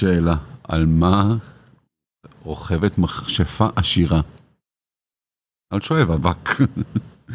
שאלה, 0.00 0.36
על 0.68 0.86
מה 0.86 1.34
רוכבת 2.42 2.98
מכשפה 2.98 3.68
עשירה? 3.76 4.20
על 5.72 5.80
שואב 5.80 6.10
אבק. 6.10 6.50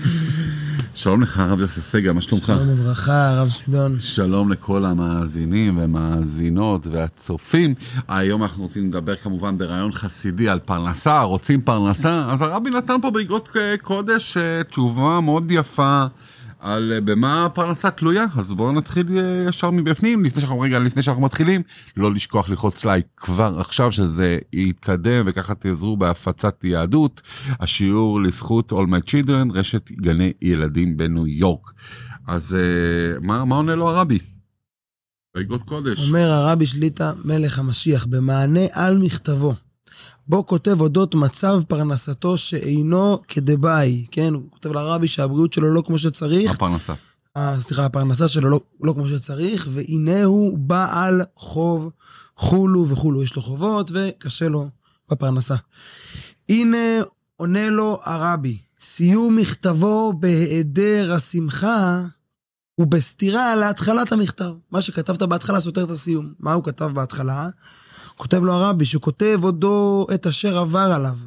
שלום 0.95 1.21
לך, 1.21 1.39
הרב 1.39 1.59
יוסף 1.59 1.81
סגל, 1.81 2.11
מה 2.11 2.21
שלומך? 2.21 2.45
שלום 2.45 2.69
וברכה, 2.69 3.29
הרב 3.29 3.49
סידון. 3.49 3.99
שלום 3.99 4.51
לכל 4.51 4.85
המאזינים 4.85 5.77
ומאזינות 5.77 6.87
והצופים. 6.87 7.73
היום 8.07 8.43
אנחנו 8.43 8.63
רוצים 8.63 8.87
לדבר 8.87 9.15
כמובן 9.15 9.57
ברעיון 9.57 9.91
חסידי 9.91 10.49
על 10.49 10.59
פרנסה, 10.59 11.21
רוצים 11.21 11.61
פרנסה, 11.61 12.31
אז 12.31 12.41
הרבי 12.41 12.69
נתן 12.69 12.95
פה 13.01 13.11
באגרות 13.11 13.49
קודש 13.81 14.37
אה, 14.37 14.63
תשובה 14.63 15.19
מאוד 15.19 15.51
יפה. 15.51 16.05
על 16.65 16.93
אה, 16.93 17.01
במה 17.01 17.45
הפרנסה 17.45 17.91
תלויה, 17.91 18.25
אז 18.37 18.53
בואו 18.53 18.71
נתחיל 18.71 19.17
אה, 19.17 19.45
ישר 19.49 19.71
מבפנים, 19.71 20.25
לפני 20.25 20.41
שאנחנו, 20.41 20.59
רגע, 20.59 20.79
לפני 20.79 21.01
שאנחנו 21.01 21.21
מתחילים, 21.21 21.61
לא 21.97 22.13
לשכוח 22.13 22.49
ללחוץ 22.49 22.85
לייק 22.85 23.05
כבר 23.17 23.59
עכשיו 23.59 23.91
שזה 23.91 24.37
יתקדם 24.53 25.23
וככה 25.27 25.55
תעזרו 25.55 25.97
בהפצת 25.97 26.63
יהדות. 26.63 27.21
השיעור 27.59 28.21
לזכות 28.21 28.71
All 28.71 28.75
My 28.75 29.09
Children, 29.09 29.53
רשת 29.53 29.91
גני 29.91 30.33
ילדים 30.41 30.97
בניו 30.97 31.27
יורק. 31.27 31.71
אז 32.27 32.55
אה, 32.55 33.19
מה, 33.21 33.45
מה 33.45 33.55
עונה 33.55 33.75
לו 33.75 33.89
הרבי? 33.89 34.19
באגרות 35.35 35.63
קודש. 35.63 36.07
אומר 36.07 36.31
הרבי 36.31 36.65
שליטא, 36.65 37.11
מלך 37.25 37.59
המשיח, 37.59 38.05
במענה 38.05 38.65
על 38.71 38.97
מכתבו. 38.97 39.53
בו 40.27 40.45
כותב 40.45 40.81
אודות 40.81 41.15
מצב 41.15 41.61
פרנסתו 41.67 42.37
שאינו 42.37 43.19
כדבעי, 43.27 44.05
כן? 44.11 44.33
הוא 44.33 44.43
כותב 44.49 44.71
לרבי 44.71 45.07
שהבריאות 45.07 45.53
שלו 45.53 45.73
לא 45.73 45.83
כמו 45.85 45.97
שצריך. 45.97 46.51
הפרנסה. 46.51 46.93
אה, 47.37 47.61
סליחה, 47.61 47.85
הפרנסה 47.85 48.27
שלו 48.27 48.49
לא, 48.49 48.59
לא 48.81 48.93
כמו 48.93 49.07
שצריך, 49.07 49.67
והנה 49.71 50.23
הוא 50.23 50.57
בעל 50.57 51.21
חוב 51.37 51.89
חולו 52.37 52.87
וכולו, 52.87 53.23
יש 53.23 53.35
לו 53.35 53.41
חובות 53.41 53.91
וקשה 53.93 54.49
לו 54.49 54.69
בפרנסה. 55.09 55.55
הנה 56.49 56.77
עונה 57.37 57.69
לו 57.69 57.99
הרבי, 58.03 58.57
סיום 58.79 59.35
מכתבו 59.35 60.13
בהיעדר 60.19 61.13
השמחה 61.13 62.01
הוא 62.75 62.87
בסתירה 62.87 63.55
להתחלת 63.55 64.11
המכתב. 64.11 64.51
מה 64.71 64.81
שכתבת 64.81 65.23
בהתחלה 65.23 65.61
סותר 65.61 65.83
את 65.83 65.89
הסיום. 65.89 66.33
מה 66.39 66.53
הוא 66.53 66.63
כתב 66.63 66.91
בהתחלה? 66.93 67.49
כותב 68.17 68.43
לו 68.43 68.53
הרבי, 68.53 68.85
שהוא 68.85 69.01
כותב 69.01 69.39
עודו 69.41 70.07
את 70.13 70.27
אשר 70.27 70.57
עבר 70.57 70.79
עליו, 70.95 71.17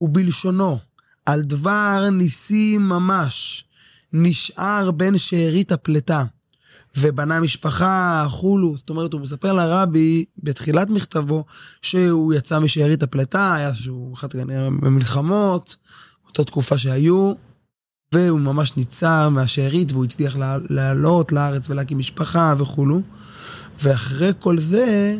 ובלשונו, 0.00 0.78
על 1.26 1.42
דבר 1.42 2.08
ניסים 2.12 2.88
ממש, 2.88 3.64
נשאר 4.12 4.90
בין 4.90 5.18
שארית 5.18 5.72
הפלטה, 5.72 6.24
ובנה 6.96 7.40
משפחה, 7.40 8.26
חולו. 8.28 8.76
זאת 8.76 8.90
אומרת, 8.90 9.12
הוא 9.12 9.20
מספר 9.20 9.52
לרבי 9.52 10.24
בתחילת 10.38 10.90
מכתבו, 10.90 11.44
שהוא 11.82 12.34
יצא 12.34 12.58
משארית 12.58 13.02
הפלטה, 13.02 13.54
היה 13.54 13.74
שהוא 13.74 14.14
אחד 14.14 14.32
כנראה 14.32 14.70
במלחמות, 14.70 15.76
אותה 16.28 16.44
תקופה 16.44 16.78
שהיו, 16.78 17.32
והוא 18.12 18.40
ממש 18.40 18.76
ניצר 18.76 19.28
מהשארית, 19.28 19.92
והוא 19.92 20.04
הצליח 20.04 20.36
לעלות 20.70 21.32
לארץ 21.32 21.70
ולהקים 21.70 21.98
משפחה 21.98 22.54
וכולו. 22.58 23.00
ואחרי 23.82 24.32
כל 24.38 24.58
זה, 24.58 25.18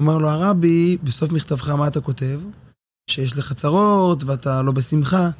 אומר 0.00 0.18
לו 0.18 0.28
הרבי, 0.28 0.96
בסוף 1.02 1.32
מכתבך 1.32 1.68
מה 1.68 1.88
אתה 1.88 2.00
כותב? 2.00 2.40
שיש 3.10 3.38
לך 3.38 3.52
צרות 3.52 4.24
ואתה 4.24 4.62
לא 4.62 4.72
בשמחה. 4.72 5.30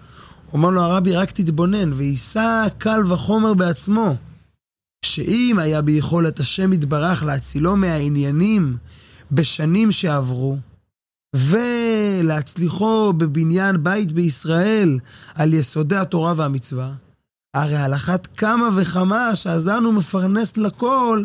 אומר 0.53 0.71
לו 0.71 0.83
הרבי, 0.83 1.17
רק 1.17 1.31
תתבונן, 1.31 1.93
ויישא 1.93 2.67
קל 2.79 3.13
וחומר 3.13 3.55
בעצמו, 3.55 4.17
שאם 5.05 5.57
היה 5.59 5.83
ביכולת 5.83 6.41
השם 6.41 6.73
יתברך 6.73 7.23
להצילו 7.23 7.77
מהעניינים 7.77 8.77
בשנים 9.33 9.93
שעברו, 9.93 10.59
ולהצליחו 11.37 13.13
בבניין 13.13 13.83
בית 13.83 14.13
בישראל 14.13 14.99
על 15.35 15.55
יסודי 15.55 15.97
התורה 15.97 16.35
והמצווה, 16.37 16.93
הרי 17.55 17.77
על 17.77 17.95
אחת 17.95 18.27
כמה 18.37 18.69
וכמה 18.77 19.37
שעזרנו 19.37 19.93
מפרנס 19.93 20.57
לכל, 20.57 21.25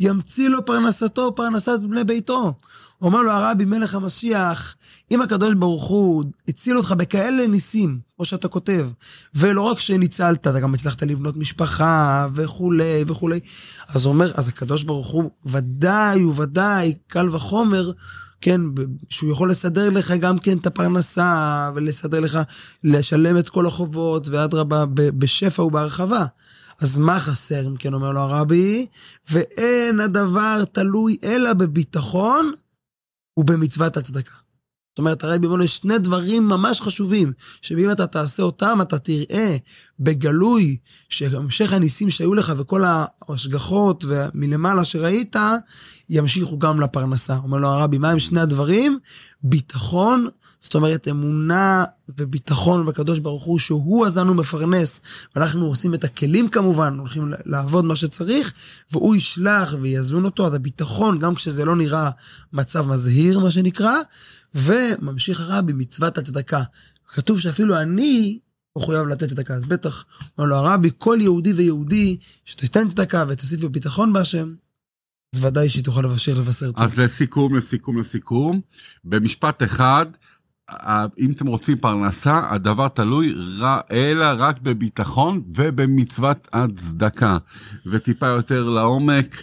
ימציא 0.00 0.48
לו 0.48 0.64
פרנסתו, 0.64 1.34
פרנסת 1.34 1.80
בני 1.80 2.04
ביתו. 2.04 2.54
אומר 3.02 3.22
לו 3.22 3.30
הרבי 3.30 3.64
מלך 3.64 3.94
המשיח, 3.94 4.74
אם 5.10 5.22
הקדוש 5.22 5.54
ברוך 5.54 5.84
הוא 5.84 6.24
הציל 6.48 6.76
אותך 6.76 6.92
בכאלה 6.92 7.46
ניסים, 7.46 7.98
כמו 8.22 8.26
שאתה 8.26 8.48
כותב, 8.48 8.88
ולא 9.34 9.60
רק 9.60 9.80
שניצלת, 9.80 10.46
אתה 10.46 10.60
גם 10.60 10.74
הצלחת 10.74 11.02
לבנות 11.02 11.36
משפחה 11.36 12.28
וכולי 12.34 13.04
וכולי, 13.06 13.40
אז 13.88 14.04
הוא 14.04 14.14
אומר, 14.14 14.32
אז 14.34 14.48
הקדוש 14.48 14.82
ברוך 14.82 15.08
הוא 15.08 15.30
ודאי 15.46 16.24
וודאי, 16.24 16.94
קל 17.06 17.28
וחומר, 17.28 17.92
כן, 18.40 18.60
שהוא 19.08 19.32
יכול 19.32 19.50
לסדר 19.50 19.90
לך 19.90 20.10
גם 20.10 20.38
כן 20.38 20.58
את 20.58 20.66
הפרנסה, 20.66 21.70
ולסדר 21.74 22.20
לך, 22.20 22.38
לשלם 22.84 23.38
את 23.38 23.48
כל 23.48 23.66
החובות, 23.66 24.28
ואדרבה, 24.28 24.84
בשפע 24.94 25.62
ובהרחבה. 25.62 26.24
אז 26.80 26.98
מה 26.98 27.20
חסר, 27.20 27.66
אם 27.66 27.76
כן 27.76 27.94
אומר 27.94 28.10
לו 28.10 28.20
הרבי? 28.20 28.86
ואין 29.30 30.00
הדבר 30.00 30.64
תלוי 30.72 31.16
אלא 31.24 31.52
בביטחון 31.52 32.52
ובמצוות 33.36 33.96
הצדקה. 33.96 34.34
זאת 34.92 34.98
אומרת, 34.98 35.24
הרבי 35.24 35.46
אומר 35.46 35.62
יש 35.62 35.76
שני 35.76 35.98
דברים 35.98 36.48
ממש 36.48 36.80
חשובים, 36.80 37.32
שאם 37.62 37.90
אתה 37.90 38.06
תעשה 38.06 38.42
אותם, 38.42 38.78
אתה 38.82 38.98
תראה 38.98 39.56
בגלוי 40.00 40.76
שהמשך 41.08 41.72
הניסים 41.72 42.10
שהיו 42.10 42.34
לך 42.34 42.52
וכל 42.56 42.82
ההשגחות 42.84 44.04
מלמעלה 44.34 44.84
שראית, 44.84 45.36
ימשיכו 46.08 46.58
גם 46.58 46.80
לפרנסה. 46.80 47.36
אומר 47.36 47.58
לו 47.58 47.68
הרבי, 47.68 47.98
מה 47.98 48.10
הם 48.10 48.20
שני 48.20 48.40
הדברים? 48.40 48.98
ביטחון 49.42 50.28
זאת 50.62 50.74
אומרת, 50.74 51.08
אמונה 51.08 51.84
וביטחון 52.18 52.86
בקדוש 52.86 53.18
ברוך 53.18 53.44
הוא, 53.44 53.58
שהוא 53.58 54.06
עזנו 54.06 54.34
מפרנס, 54.34 55.00
ואנחנו 55.36 55.66
עושים 55.66 55.94
את 55.94 56.04
הכלים 56.04 56.48
כמובן, 56.48 56.98
הולכים 56.98 57.32
לעבוד 57.46 57.84
מה 57.84 57.96
שצריך, 57.96 58.52
והוא 58.92 59.16
ישלח 59.16 59.74
ויזון 59.80 60.24
אותו, 60.24 60.46
אז 60.46 60.54
הביטחון, 60.54 61.18
גם 61.18 61.34
כשזה 61.34 61.64
לא 61.64 61.76
נראה 61.76 62.10
מצב 62.52 62.88
מזהיר, 62.88 63.38
מה 63.38 63.50
שנקרא, 63.50 63.96
וממשיך 64.54 65.40
הרבי 65.40 65.72
מצוות 65.72 66.18
הצדקה. 66.18 66.62
כתוב 67.14 67.40
שאפילו 67.40 67.80
אני 67.80 68.38
מחויב 68.78 69.06
לתת 69.06 69.28
צדקה, 69.28 69.54
אז 69.54 69.64
בטח, 69.64 70.04
אומר 70.38 70.48
לו 70.48 70.56
הרבי, 70.56 70.90
כל 70.98 71.18
יהודי 71.20 71.52
ויהודי 71.52 72.16
שתיתן 72.44 72.88
צדקה 72.88 73.24
ותוסיף 73.28 73.60
בביטחון 73.60 74.12
בהשם, 74.12 74.54
אז 75.34 75.44
ודאי 75.44 75.68
שהיא 75.68 75.84
תוכל 75.84 76.00
לבשר 76.00 76.34
לבשר 76.34 76.72
טוב. 76.72 76.82
אז 76.82 76.98
לסיכום, 76.98 77.56
לסיכום, 77.56 77.98
לסיכום, 77.98 78.60
במשפט 79.04 79.62
אחד, 79.62 80.06
אם 81.18 81.30
אתם 81.30 81.46
רוצים 81.46 81.78
פרנסה, 81.78 82.40
הדבר 82.50 82.88
תלוי 82.88 83.34
אלא 83.90 84.26
רק 84.38 84.60
בביטחון 84.62 85.42
ובמצוות 85.56 86.48
הצדקה. 86.52 87.38
וטיפה 87.86 88.26
יותר 88.26 88.68
לעומק, 88.68 89.42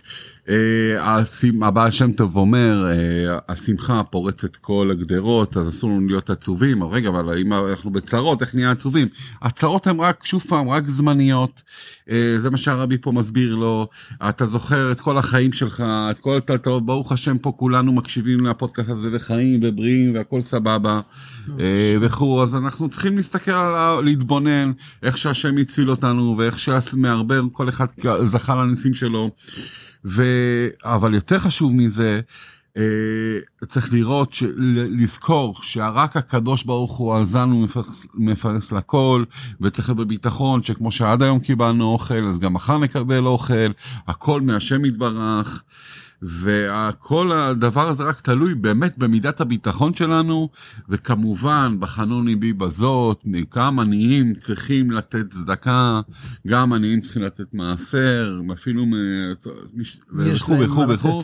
הבעל 1.61 1.91
שם 1.91 2.11
טוב 2.11 2.35
אומר, 2.35 2.85
אה, 2.85 3.37
השמחה 3.49 4.03
פורצת 4.03 4.55
כל 4.55 4.89
הגדרות, 4.91 5.57
אז 5.57 5.69
אסור 5.69 5.89
לנו 5.89 6.07
להיות 6.07 6.29
עצובים. 6.29 6.83
רגע, 6.83 7.09
אבל 7.09 7.37
אם 7.37 7.53
אנחנו 7.53 7.91
בצרות, 7.91 8.41
איך 8.41 8.55
נהיה 8.55 8.71
עצובים? 8.71 9.07
הצרות 9.41 9.87
הן 9.87 9.99
רק, 9.99 10.25
שוב 10.25 10.43
פעם, 10.49 10.69
רק 10.69 10.87
זמניות. 10.87 11.61
אה, 12.09 12.35
זה 12.41 12.49
מה 12.49 12.57
שהרבי 12.57 12.97
פה 12.97 13.11
מסביר 13.11 13.55
לו. 13.55 13.87
אתה 14.29 14.45
זוכר 14.45 14.91
את 14.91 14.99
כל 14.99 15.17
החיים 15.17 15.53
שלך, 15.53 15.83
את 16.11 16.19
כל 16.19 16.37
הטלטלות, 16.37 16.85
ברוך 16.85 17.11
השם 17.11 17.37
פה 17.37 17.53
כולנו 17.57 17.91
מקשיבים 17.91 18.45
לפודקאסט 18.45 18.89
הזה 18.89 19.09
וחיים 19.13 19.59
ובריאים 19.63 20.15
והכל 20.15 20.41
סבבה 20.41 21.01
וכו'. 22.01 22.43
אז 22.43 22.55
אנחנו 22.55 22.89
צריכים 22.89 23.17
להסתכל 23.17 23.51
על, 23.51 24.03
להתבונן, 24.03 24.71
איך 25.03 25.17
שהשם 25.17 25.57
הציל 25.57 25.89
אותנו 25.89 26.35
ואיך 26.37 26.59
שמערבר 26.59 27.43
כל 27.51 27.69
אחד 27.69 27.85
זכה 28.25 28.55
לניסים 28.55 28.93
שלו. 28.93 29.29
ו... 30.05 30.23
אבל 30.83 31.13
יותר 31.13 31.39
חשוב 31.39 31.75
מזה, 31.75 32.21
אה, 32.77 32.83
צריך 33.67 33.93
לראות, 33.93 34.33
ש... 34.33 34.43
לזכור 34.99 35.55
שרק 35.61 36.17
הקדוש 36.17 36.63
ברוך 36.63 36.97
הוא 36.97 37.15
עזן 37.15 37.51
ומפרס 37.51 38.07
מפרס 38.13 38.71
לכל, 38.71 39.23
וצריך 39.61 39.89
להיות 39.89 39.97
בביטחון 39.97 40.63
שכמו 40.63 40.91
שעד 40.91 41.21
היום 41.23 41.39
קיבלנו 41.39 41.83
אוכל, 41.83 42.27
אז 42.27 42.39
גם 42.39 42.53
מחר 42.53 42.77
נקבל 42.77 43.25
אוכל, 43.25 43.71
הכל 44.07 44.41
מהשם 44.41 44.85
יתברך. 44.85 45.63
וכל 46.21 47.31
הדבר 47.31 47.89
הזה 47.89 48.03
רק 48.03 48.19
תלוי 48.19 48.55
באמת 48.55 48.97
במידת 48.97 49.41
הביטחון 49.41 49.93
שלנו, 49.93 50.49
וכמובן 50.89 51.75
בחנון 51.79 52.27
ליבי 52.27 52.53
בזאת, 52.53 53.25
כמה 53.51 53.81
עניים 53.81 54.33
צריכים 54.35 54.91
לתת 54.91 55.31
צדקה, 55.31 56.01
גם 56.47 56.73
עניים 56.73 57.01
צריכים 57.01 57.21
לתת 57.21 57.53
מעשר, 57.53 58.41
אפילו 58.53 58.85
וכו' 60.13 60.59
וכו' 60.59 60.89
וכו'. 60.89 61.21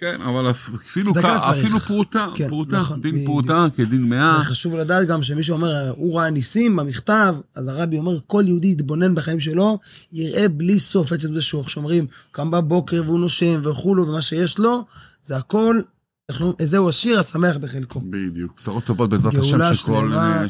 כן, 0.00 0.20
אבל 0.22 0.50
אפילו, 0.50 1.12
אפילו 1.50 1.78
פרוטה, 1.78 2.28
כן, 2.34 2.48
פרוטה, 2.48 2.78
נכון, 2.78 3.00
דין 3.00 3.24
פרוטה 3.24 3.66
כדין 3.74 4.08
מאה. 4.08 4.42
חשוב 4.42 4.74
לדעת 4.74 5.08
גם 5.08 5.22
שמי 5.22 5.42
שאומר, 5.42 5.92
הוא 5.96 6.18
ראה 6.18 6.30
ניסים 6.30 6.76
במכתב, 6.76 7.34
אז 7.54 7.68
הרבי 7.68 7.98
אומר, 7.98 8.18
כל 8.26 8.44
יהודי 8.46 8.68
יתבונן 8.68 9.14
בחיים 9.14 9.40
שלו, 9.40 9.78
יראה 10.12 10.48
בלי 10.48 10.78
סוף 10.78 11.12
עצם 11.12 11.34
זה 11.34 11.40
שהוא, 11.40 11.64
שאומרים, 11.68 12.06
קם 12.32 12.50
בבוקר 12.50 13.02
והוא 13.06 13.20
נושם 13.20 13.60
וכולו, 13.64 14.08
ומה 14.08 14.22
שיש 14.22 14.58
לו, 14.58 14.84
זה 15.22 15.36
הכל 15.36 15.80
איך? 16.28 16.42
זהו 16.62 16.88
השיר 16.88 17.18
השמח 17.18 17.56
בחלקו. 17.56 18.00
בדיוק, 18.10 18.52
בשורות 18.56 18.84
טובות 18.84 19.10
בעזרת 19.10 19.34
השם 19.34 19.74
שכל, 19.74 20.10
שלמה. 20.10 20.44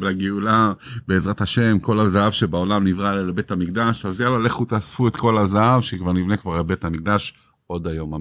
לגאולה, 0.00 0.72
בעזרת 1.08 1.40
השם, 1.40 1.78
כל 1.78 2.00
הזהב 2.00 2.32
שבעולם 2.32 2.86
נברא 2.86 3.14
לבית 3.14 3.50
המקדש, 3.50 4.06
אז 4.06 4.20
יאללה 4.20 4.38
לכו 4.38 4.64
תאספו 4.64 5.08
את 5.08 5.16
כל 5.16 5.38
הזהב 5.38 5.80
שכבר 5.80 6.12
נבנה 6.12 6.36
כבר 6.36 6.62
בית 6.62 6.84
המקדש 6.84 7.34
עוד 7.66 7.86
היום, 7.86 8.14
אמן. 8.14 8.18